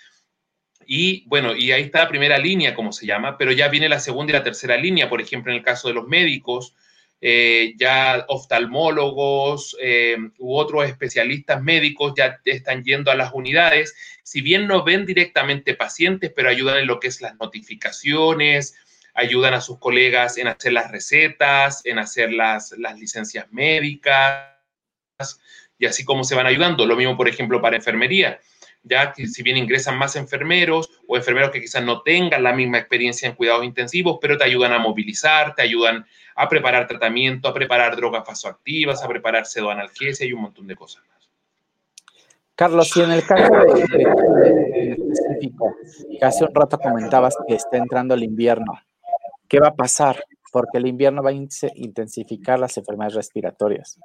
[0.86, 4.00] y bueno, y ahí está la primera línea, como se llama, pero ya viene la
[4.00, 6.74] segunda y la tercera línea, por ejemplo, en el caso de los médicos,
[7.20, 14.42] eh, ya oftalmólogos eh, u otros especialistas médicos ya están yendo a las unidades, si
[14.42, 18.74] bien no ven directamente pacientes, pero ayudan en lo que es las notificaciones,
[19.14, 24.50] ayudan a sus colegas en hacer las recetas, en hacer las, las licencias médicas,
[25.78, 26.84] y así como se van ayudando.
[26.86, 28.40] Lo mismo, por ejemplo, para enfermería
[28.84, 32.78] ya que si bien ingresan más enfermeros o enfermeros que quizás no tengan la misma
[32.78, 37.54] experiencia en cuidados intensivos, pero te ayudan a movilizar, te ayudan a preparar tratamiento, a
[37.54, 41.30] preparar drogas vasoactivas, a preparar pseudoanalgesia y un montón de cosas más.
[42.54, 45.74] Carlos, si en el caso de, específico,
[46.18, 48.78] que hace un rato comentabas que está entrando el invierno,
[49.48, 50.24] ¿qué va a pasar?
[50.52, 51.34] Porque el invierno va a
[51.74, 53.98] intensificar las enfermedades respiratorias.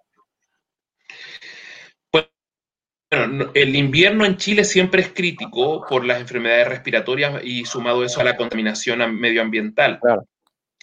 [2.12, 8.21] Bueno, el invierno en Chile siempre es crítico por las enfermedades respiratorias y sumado eso
[8.21, 9.99] a la contaminación medioambiental.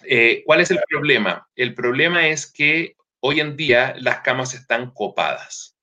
[0.05, 1.49] Eh, ¿Cuál es el problema?
[1.55, 5.76] El problema es que hoy en día las camas están copadas.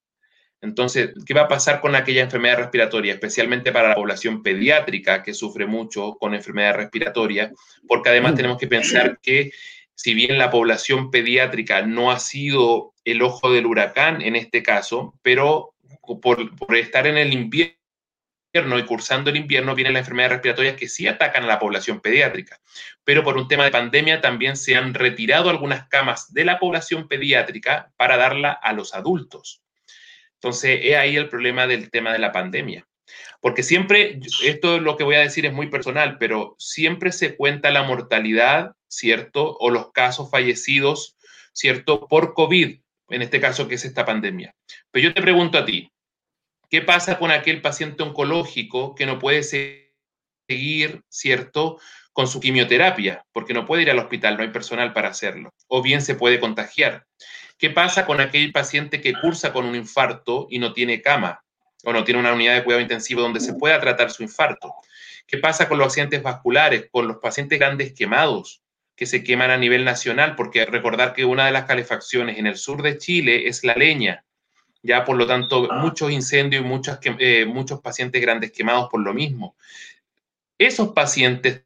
[0.63, 5.33] Entonces, ¿qué va a pasar con aquella enfermedad respiratoria, especialmente para la población pediátrica que
[5.33, 7.51] sufre mucho con enfermedad respiratoria?
[7.85, 8.35] Porque además mm.
[8.35, 9.51] tenemos que pensar que
[9.93, 15.19] si bien la población pediátrica no ha sido el ojo del huracán en este caso,
[15.21, 15.75] pero
[16.21, 17.75] por, estar en el invierno
[18.79, 22.61] y cursando el invierno, vienen las enfermedades respiratorias que sí atacan a la población pediátrica.
[23.03, 27.09] Pero por un tema de pandemia también se han retirado algunas camas de la población
[27.09, 29.62] pediátrica para darla a los adultos.
[30.43, 32.85] Entonces, es ahí el problema del tema de la pandemia.
[33.39, 37.37] Porque siempre, esto es lo que voy a decir es muy personal, pero siempre se
[37.37, 39.55] cuenta la mortalidad, ¿cierto?
[39.59, 41.15] O los casos fallecidos,
[41.53, 42.07] ¿cierto?
[42.09, 42.77] Por COVID
[43.09, 44.53] en este caso que es esta pandemia.
[44.91, 45.89] Pero yo te pregunto a ti,
[46.69, 51.79] ¿qué pasa con aquel paciente oncológico que no puede seguir, ¿cierto?,
[52.11, 55.81] con su quimioterapia, porque no puede ir al hospital, no hay personal para hacerlo, o
[55.81, 57.05] bien se puede contagiar.
[57.63, 61.45] ¿Qué pasa con aquel paciente que cursa con un infarto y no tiene cama
[61.85, 64.75] o no tiene una unidad de cuidado intensivo donde se pueda tratar su infarto?
[65.25, 68.61] ¿Qué pasa con los accidentes vasculares, con los pacientes grandes quemados
[68.97, 70.35] que se queman a nivel nacional?
[70.35, 74.25] Porque recordar que una de las calefacciones en el sur de Chile es la leña.
[74.81, 79.13] Ya, por lo tanto, muchos incendios y muchos, eh, muchos pacientes grandes quemados por lo
[79.13, 79.55] mismo.
[80.57, 81.63] Esos pacientes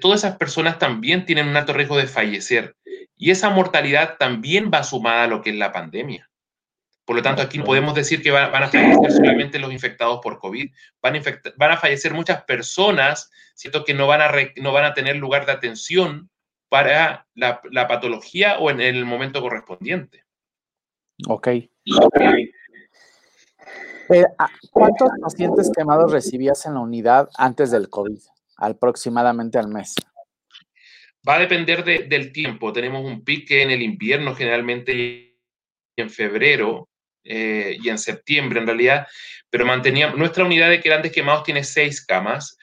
[0.00, 2.76] todas esas personas también tienen un alto riesgo de fallecer
[3.16, 6.28] y esa mortalidad también va sumada a lo que es la pandemia.
[7.04, 10.38] Por lo tanto, aquí no podemos decir que van, a fallecer solamente los infectados por
[10.38, 11.20] COVID, van a,
[11.56, 13.84] van a fallecer muchas personas, ¿cierto?
[13.84, 16.28] Que no van, a no van a tener lugar de atención
[16.68, 20.24] para la, patología o en el momento correspondiente.
[21.26, 21.48] Ok.
[21.48, 21.70] Eh,
[24.70, 28.20] ¿Cuántos pacientes quemados recibías en la unidad antes del COVID?
[28.58, 29.94] Aproximadamente al mes?
[31.26, 32.72] Va a depender del tiempo.
[32.72, 35.36] Tenemos un pique en el invierno generalmente
[35.96, 36.88] en febrero
[37.24, 39.06] eh, y en septiembre en realidad,
[39.50, 42.56] pero manteníamos, nuestra unidad de grandes quemados tiene seis camas.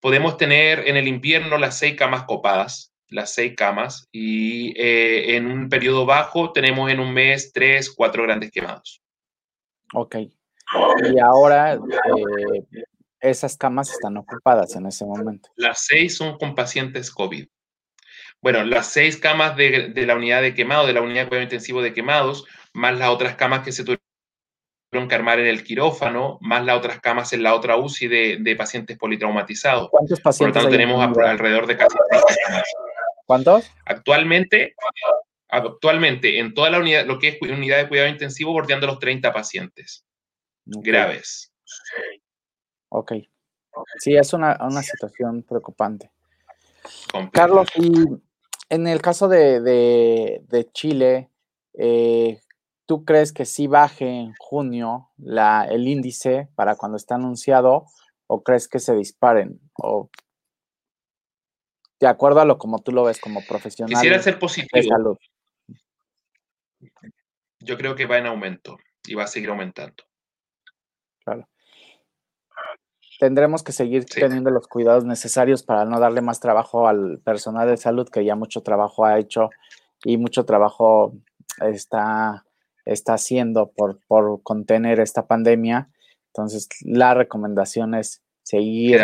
[0.00, 5.46] Podemos tener en el invierno las seis camas copadas, las seis camas, y eh, en
[5.46, 9.02] un periodo bajo tenemos en un mes tres, cuatro grandes quemados.
[9.94, 10.16] Ok.
[10.16, 12.84] Y ahora, eh,
[13.20, 15.50] esas camas están ocupadas en ese momento.
[15.56, 17.46] Las seis son con pacientes COVID.
[18.40, 21.82] Bueno, las seis camas de, la unidad de quemado, de la unidad de cuidado intensivo
[21.82, 26.64] de quemados, más las otras camas que se tuvieron que armar en el quirófano, más
[26.64, 29.90] las otras camas en la otra UCI de, pacientes politraumatizados.
[29.90, 30.54] ¿Cuántos pacientes?
[30.54, 32.62] Por lo tanto, tenemos alrededor de casi camas.
[33.26, 33.70] ¿Cuántos?
[33.84, 34.74] Actualmente,
[35.48, 39.32] actualmente, en toda la unidad, lo que es unidad de cuidado intensivo, bordeando los 30
[39.32, 40.04] pacientes
[40.64, 41.52] graves.
[42.88, 43.12] Ok.
[43.98, 46.10] Sí, es una, situación preocupante.
[47.32, 47.92] Carlos, y
[48.68, 51.30] en el caso de, Chile,
[51.74, 52.40] eh,
[52.86, 57.86] ¿tú crees que sí baje en junio la, el índice para cuando está anunciado
[58.26, 59.60] o crees que se disparen?
[59.74, 60.10] O,
[62.00, 63.94] de acuerdo a lo como tú lo ves como profesional.
[63.94, 65.18] Quisiera ser positivo.
[67.60, 70.04] Yo creo que va en aumento y va a seguir aumentando.
[71.24, 71.48] Claro
[73.18, 77.76] tendremos que seguir teniendo los cuidados necesarios para no darle más trabajo al personal de
[77.76, 79.50] salud que ya mucho trabajo ha hecho
[80.04, 81.14] y mucho trabajo
[81.60, 82.44] está,
[82.84, 85.90] está haciendo por, por contener esta pandemia.
[86.28, 89.00] Entonces, la recomendación es seguir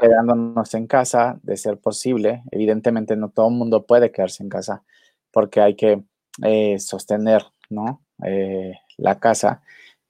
[0.00, 2.42] quedándonos en casa, de ser posible.
[2.50, 4.82] Evidentemente, no todo el mundo puede quedarse en casa
[5.30, 6.02] porque hay que
[6.42, 8.02] eh, sostener ¿no?
[8.24, 9.62] Eh, la casa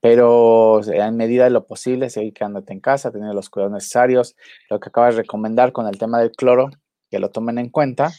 [0.05, 4.37] pero en medida de lo posible, seguir quedándote en casa, tener los cuidados necesarios,
[4.69, 6.69] lo que acabas de recomendar con el tema del cloro,
[7.11, 8.13] que lo tomen en cuenta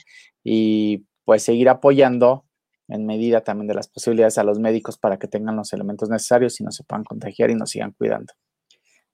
[0.44, 2.44] y pues seguir apoyando
[2.88, 6.60] en medida también de las posibilidades a los médicos para que tengan los elementos necesarios
[6.60, 8.34] y no se puedan contagiar y nos sigan cuidando.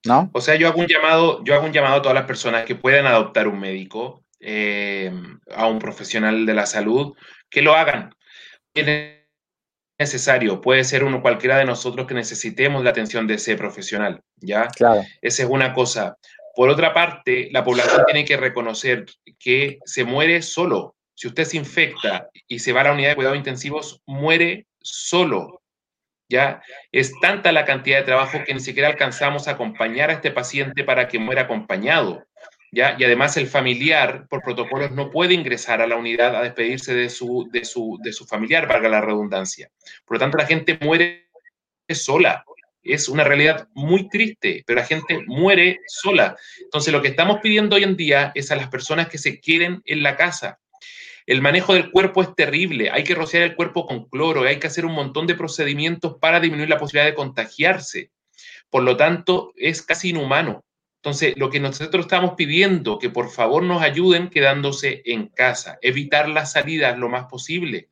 [0.06, 0.30] ¿No?
[0.32, 2.76] O sea, yo hago un llamado, yo hago un llamado a todas las personas que
[2.76, 5.12] puedan adoptar un médico, eh,
[5.54, 7.18] a un profesional de la salud,
[7.50, 8.16] que lo hagan
[10.02, 14.68] necesario, puede ser uno cualquiera de nosotros que necesitemos la atención de ese profesional, ¿ya?
[14.68, 15.04] Claro.
[15.22, 16.18] Esa es una cosa.
[16.56, 19.06] Por otra parte, la población tiene que reconocer
[19.40, 20.96] que se muere solo.
[21.14, 25.62] Si usted se infecta y se va a la unidad de cuidados intensivos, muere solo.
[26.28, 26.62] ¿Ya?
[26.92, 30.84] Es tanta la cantidad de trabajo que ni siquiera alcanzamos a acompañar a este paciente
[30.84, 32.24] para que muera acompañado.
[32.74, 37.10] Y además el familiar, por protocolos, no puede ingresar a la unidad a despedirse de
[37.10, 39.70] su, de su, de su familiar, valga la redundancia.
[40.06, 41.30] Por lo tanto, la gente muere
[41.90, 42.46] sola.
[42.82, 46.38] Es una realidad muy triste, pero la gente muere sola.
[46.62, 49.82] Entonces, lo que estamos pidiendo hoy en día es a las personas que se queden
[49.84, 50.60] en la casa.
[51.28, 52.90] El manejo del cuerpo es terrible.
[52.90, 56.40] Hay que rociar el cuerpo con cloro, hay que hacer un montón de procedimientos para
[56.40, 58.12] disminuir la posibilidad de contagiarse.
[58.70, 60.64] Por lo tanto, es casi inhumano.
[61.04, 66.30] Entonces, lo que nosotros estamos pidiendo, que por favor nos ayuden quedándose en casa, evitar
[66.30, 67.90] las salidas lo más posible,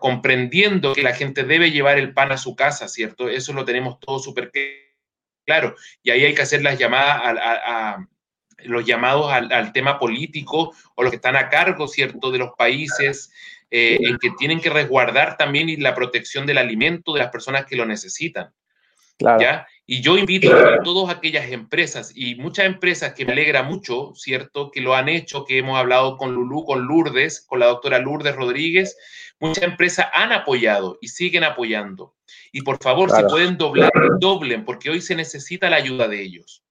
[0.00, 3.28] comprendiendo que la gente debe llevar el pan a su casa, ¿cierto?
[3.28, 4.50] Eso lo tenemos todo súper
[5.46, 5.76] claro.
[6.02, 8.04] Y ahí hay que hacer las llamadas a,
[8.64, 13.30] los llamados al, tema político o los que están a cargo, ¿cierto?, de los países
[13.70, 17.76] eh, en que tienen que resguardar también la protección del alimento de las personas que
[17.76, 18.52] lo necesitan.
[19.16, 19.40] Claro.
[19.40, 19.66] ¿ya?
[19.90, 24.70] Y yo invito a todas aquellas empresas y muchas empresas que me alegra mucho, ¿cierto?
[24.70, 28.36] Que lo han hecho, que hemos hablado con Lulú, con Lourdes, con la doctora Lourdes
[28.36, 28.98] Rodríguez.
[29.40, 32.14] Muchas empresas han apoyado y siguen apoyando.
[32.52, 36.62] Y por favor, si pueden doblar, doblen, porque hoy se necesita la ayuda de ellos.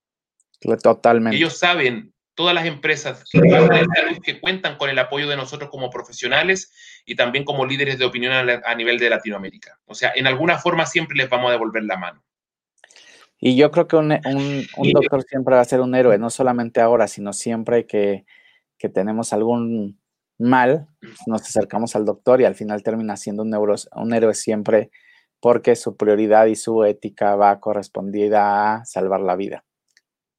[0.84, 1.36] Totalmente.
[1.36, 3.42] Ellos saben, todas las empresas que,
[4.24, 6.72] que cuentan con el apoyo de nosotros como profesionales
[7.04, 9.80] y también como líderes de opinión a nivel de Latinoamérica.
[9.86, 12.24] O sea, en alguna forma siempre les vamos a devolver la mano.
[13.40, 14.10] Y yo creo que un,
[14.94, 18.26] doctor siempre va a ser un héroe, no solamente ahora, sino siempre que,
[18.94, 20.00] tenemos algún
[20.40, 20.88] mal,
[21.26, 24.92] nos acercamos al doctor y al final termina siendo un, un héroe siempre
[25.40, 29.64] porque su prioridad y su ética va correspondida a salvar la vida.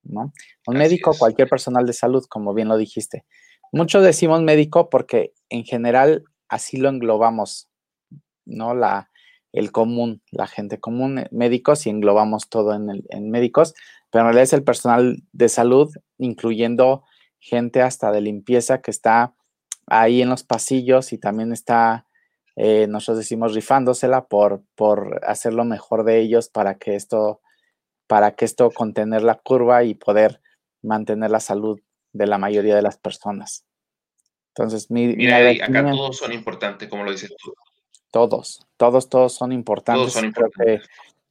[0.03, 0.33] ¿no?
[0.67, 3.25] Un médico, cualquier personal de salud, como bien lo dijiste.
[3.73, 7.69] Muchos decimos médico porque en general así lo englobamos,
[8.47, 8.75] ¿no?
[8.75, 9.08] La,
[9.53, 13.75] el común, la gente común, eh, médicos, y englobamos todo en, en médicos,
[14.11, 17.05] pero en realidad es el personal de salud, incluyendo
[17.41, 19.35] gente hasta de limpieza que está
[19.87, 22.07] ahí en los pasillos y también está,
[22.57, 27.41] eh, nosotros decimos, rifándosela por, por hacer lo mejor de ellos para que esto,
[28.07, 30.41] para que esto contener la curva y poder
[30.83, 31.81] mantener la salud
[32.13, 33.65] de la mayoría de las personas.
[34.55, 37.55] Entonces, mi, Mira, acá todos son importantes, como lo dices tú.
[38.11, 40.15] Todos, todos, todos son importantes.
[40.15, 40.81] Todos Creo que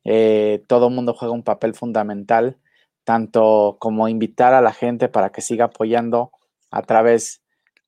[0.04, 2.58] eh, todo mundo juega un papel fundamental,
[3.04, 6.32] tanto como invitar a la gente para que siga apoyando
[6.72, 7.42] a través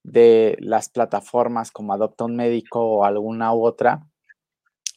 [0.03, 4.05] de las plataformas como Adopta un Médico o alguna u otra,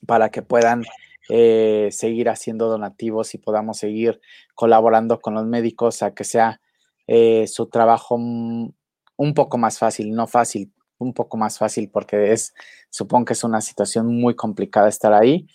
[0.06, 0.84] para que puedan
[1.28, 4.20] eh, seguir haciendo donativos y podamos seguir
[4.54, 6.60] colaborando con los médicos a que sea
[7.06, 10.72] eh, su trabajo un poco más fácil, no fácil,
[11.02, 12.54] un poco más fácil porque es,
[12.90, 15.46] supongo que es una situación muy complicada estar ahí.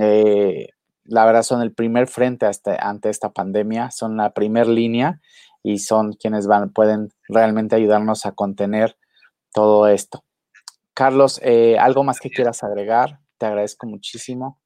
[0.00, 0.68] Eh,
[1.04, 2.46] la verdad son el primer frente
[2.80, 5.20] ante esta pandemia, son la primer línea
[5.62, 8.96] y son quienes van, pueden realmente ayudarnos a contener
[9.52, 10.24] todo esto.
[10.94, 13.18] Carlos, eh, ¿algo más que quieras agregar?
[13.38, 14.60] Te agradezco muchísimo.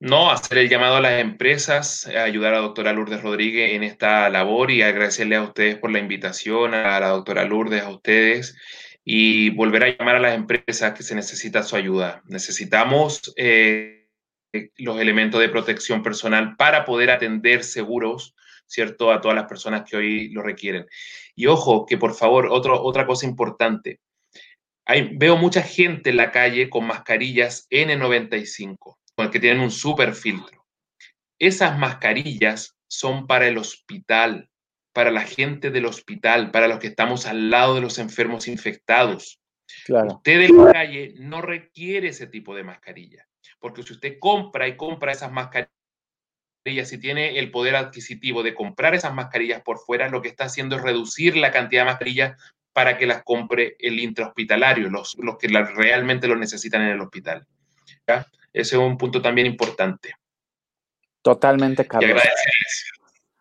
[0.00, 4.28] No, hacer el llamado a las empresas, ayudar a la doctora Lourdes Rodríguez en esta
[4.28, 8.56] labor y agradecerle a ustedes por la invitación, a la doctora Lourdes, a ustedes
[9.04, 12.22] y volver a llamar a las empresas que se necesita su ayuda.
[12.26, 14.08] Necesitamos eh,
[14.76, 18.34] los elementos de protección personal para poder atender seguros,
[18.66, 20.86] ¿cierto?, a todas las personas que hoy lo requieren.
[21.34, 24.00] Y ojo, que por favor, otro, otra cosa importante.
[24.86, 28.78] Hay, veo mucha gente en la calle con mascarillas N95,
[29.14, 30.64] con el que tienen un super filtro.
[31.38, 34.48] Esas mascarillas son para el hospital,
[34.94, 39.40] para la gente del hospital, para los que estamos al lado de los enfermos infectados.
[39.84, 40.14] Claro.
[40.14, 43.26] Usted en la calle no requiere ese tipo de mascarilla,
[43.58, 45.72] porque si usted compra y compra esas mascarillas
[46.64, 50.76] y tiene el poder adquisitivo de comprar esas mascarillas por fuera, lo que está haciendo
[50.76, 52.40] es reducir la cantidad de mascarillas
[52.72, 57.46] para que las compre el intrahospitalario, los, los que realmente lo necesitan en el hospital.
[58.06, 60.14] Ese es un punto también importante.
[61.20, 62.22] Totalmente, Carlos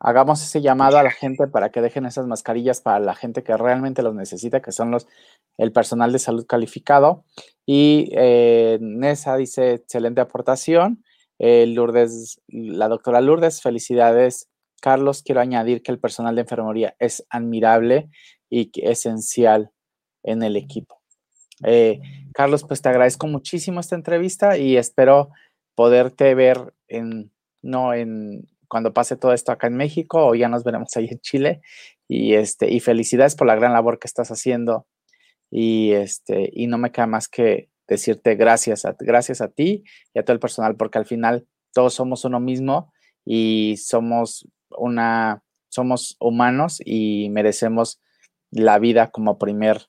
[0.03, 3.57] hagamos ese llamado a la gente para que dejen esas mascarillas para la gente que
[3.57, 5.07] realmente los necesita, que son los
[5.57, 7.23] el personal de salud calificado.
[7.65, 11.03] Y eh, Nessa dice, excelente aportación.
[11.39, 14.49] Lourdes, la doctora Lourdes, felicidades.
[14.81, 18.09] Carlos, quiero añadir que el personal de enfermería es admirable
[18.49, 19.71] y esencial
[20.23, 21.01] en el equipo.
[21.63, 22.01] Eh,
[22.33, 25.29] Carlos, pues te agradezco muchísimo esta entrevista y espero
[25.75, 27.31] poderte ver en,
[27.61, 31.19] no en, cuando pase todo esto acá en México o ya nos veremos ahí en
[31.19, 31.61] Chile.
[32.07, 34.87] Y, este, y felicidades por la gran labor que estás haciendo.
[35.51, 40.19] Y, este, y no me queda más que decirte gracias a, gracias a ti y
[40.19, 42.91] a todo el personal, porque al final todos somos uno mismo
[43.23, 48.01] y somos una, somos humanos y merecemos
[48.49, 49.85] la vida como primer,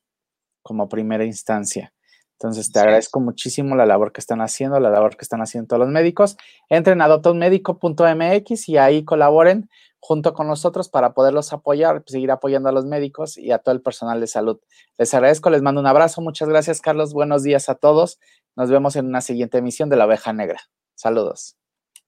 [0.62, 1.93] como primera instancia.
[2.38, 5.80] Entonces, te agradezco muchísimo la labor que están haciendo, la labor que están haciendo todos
[5.80, 6.36] los médicos.
[6.68, 9.68] Entren a adoptaunmedico.mx y ahí colaboren
[10.00, 13.80] junto con nosotros para poderlos apoyar, seguir apoyando a los médicos y a todo el
[13.80, 14.60] personal de salud.
[14.98, 16.20] Les agradezco, les mando un abrazo.
[16.20, 17.14] Muchas gracias, Carlos.
[17.14, 18.18] Buenos días a todos.
[18.54, 20.60] Nos vemos en una siguiente emisión de La Oveja Negra.
[20.94, 21.56] Saludos.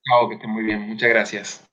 [0.07, 0.89] Chao, que esté muy bien.
[0.89, 1.67] Muchas gracias.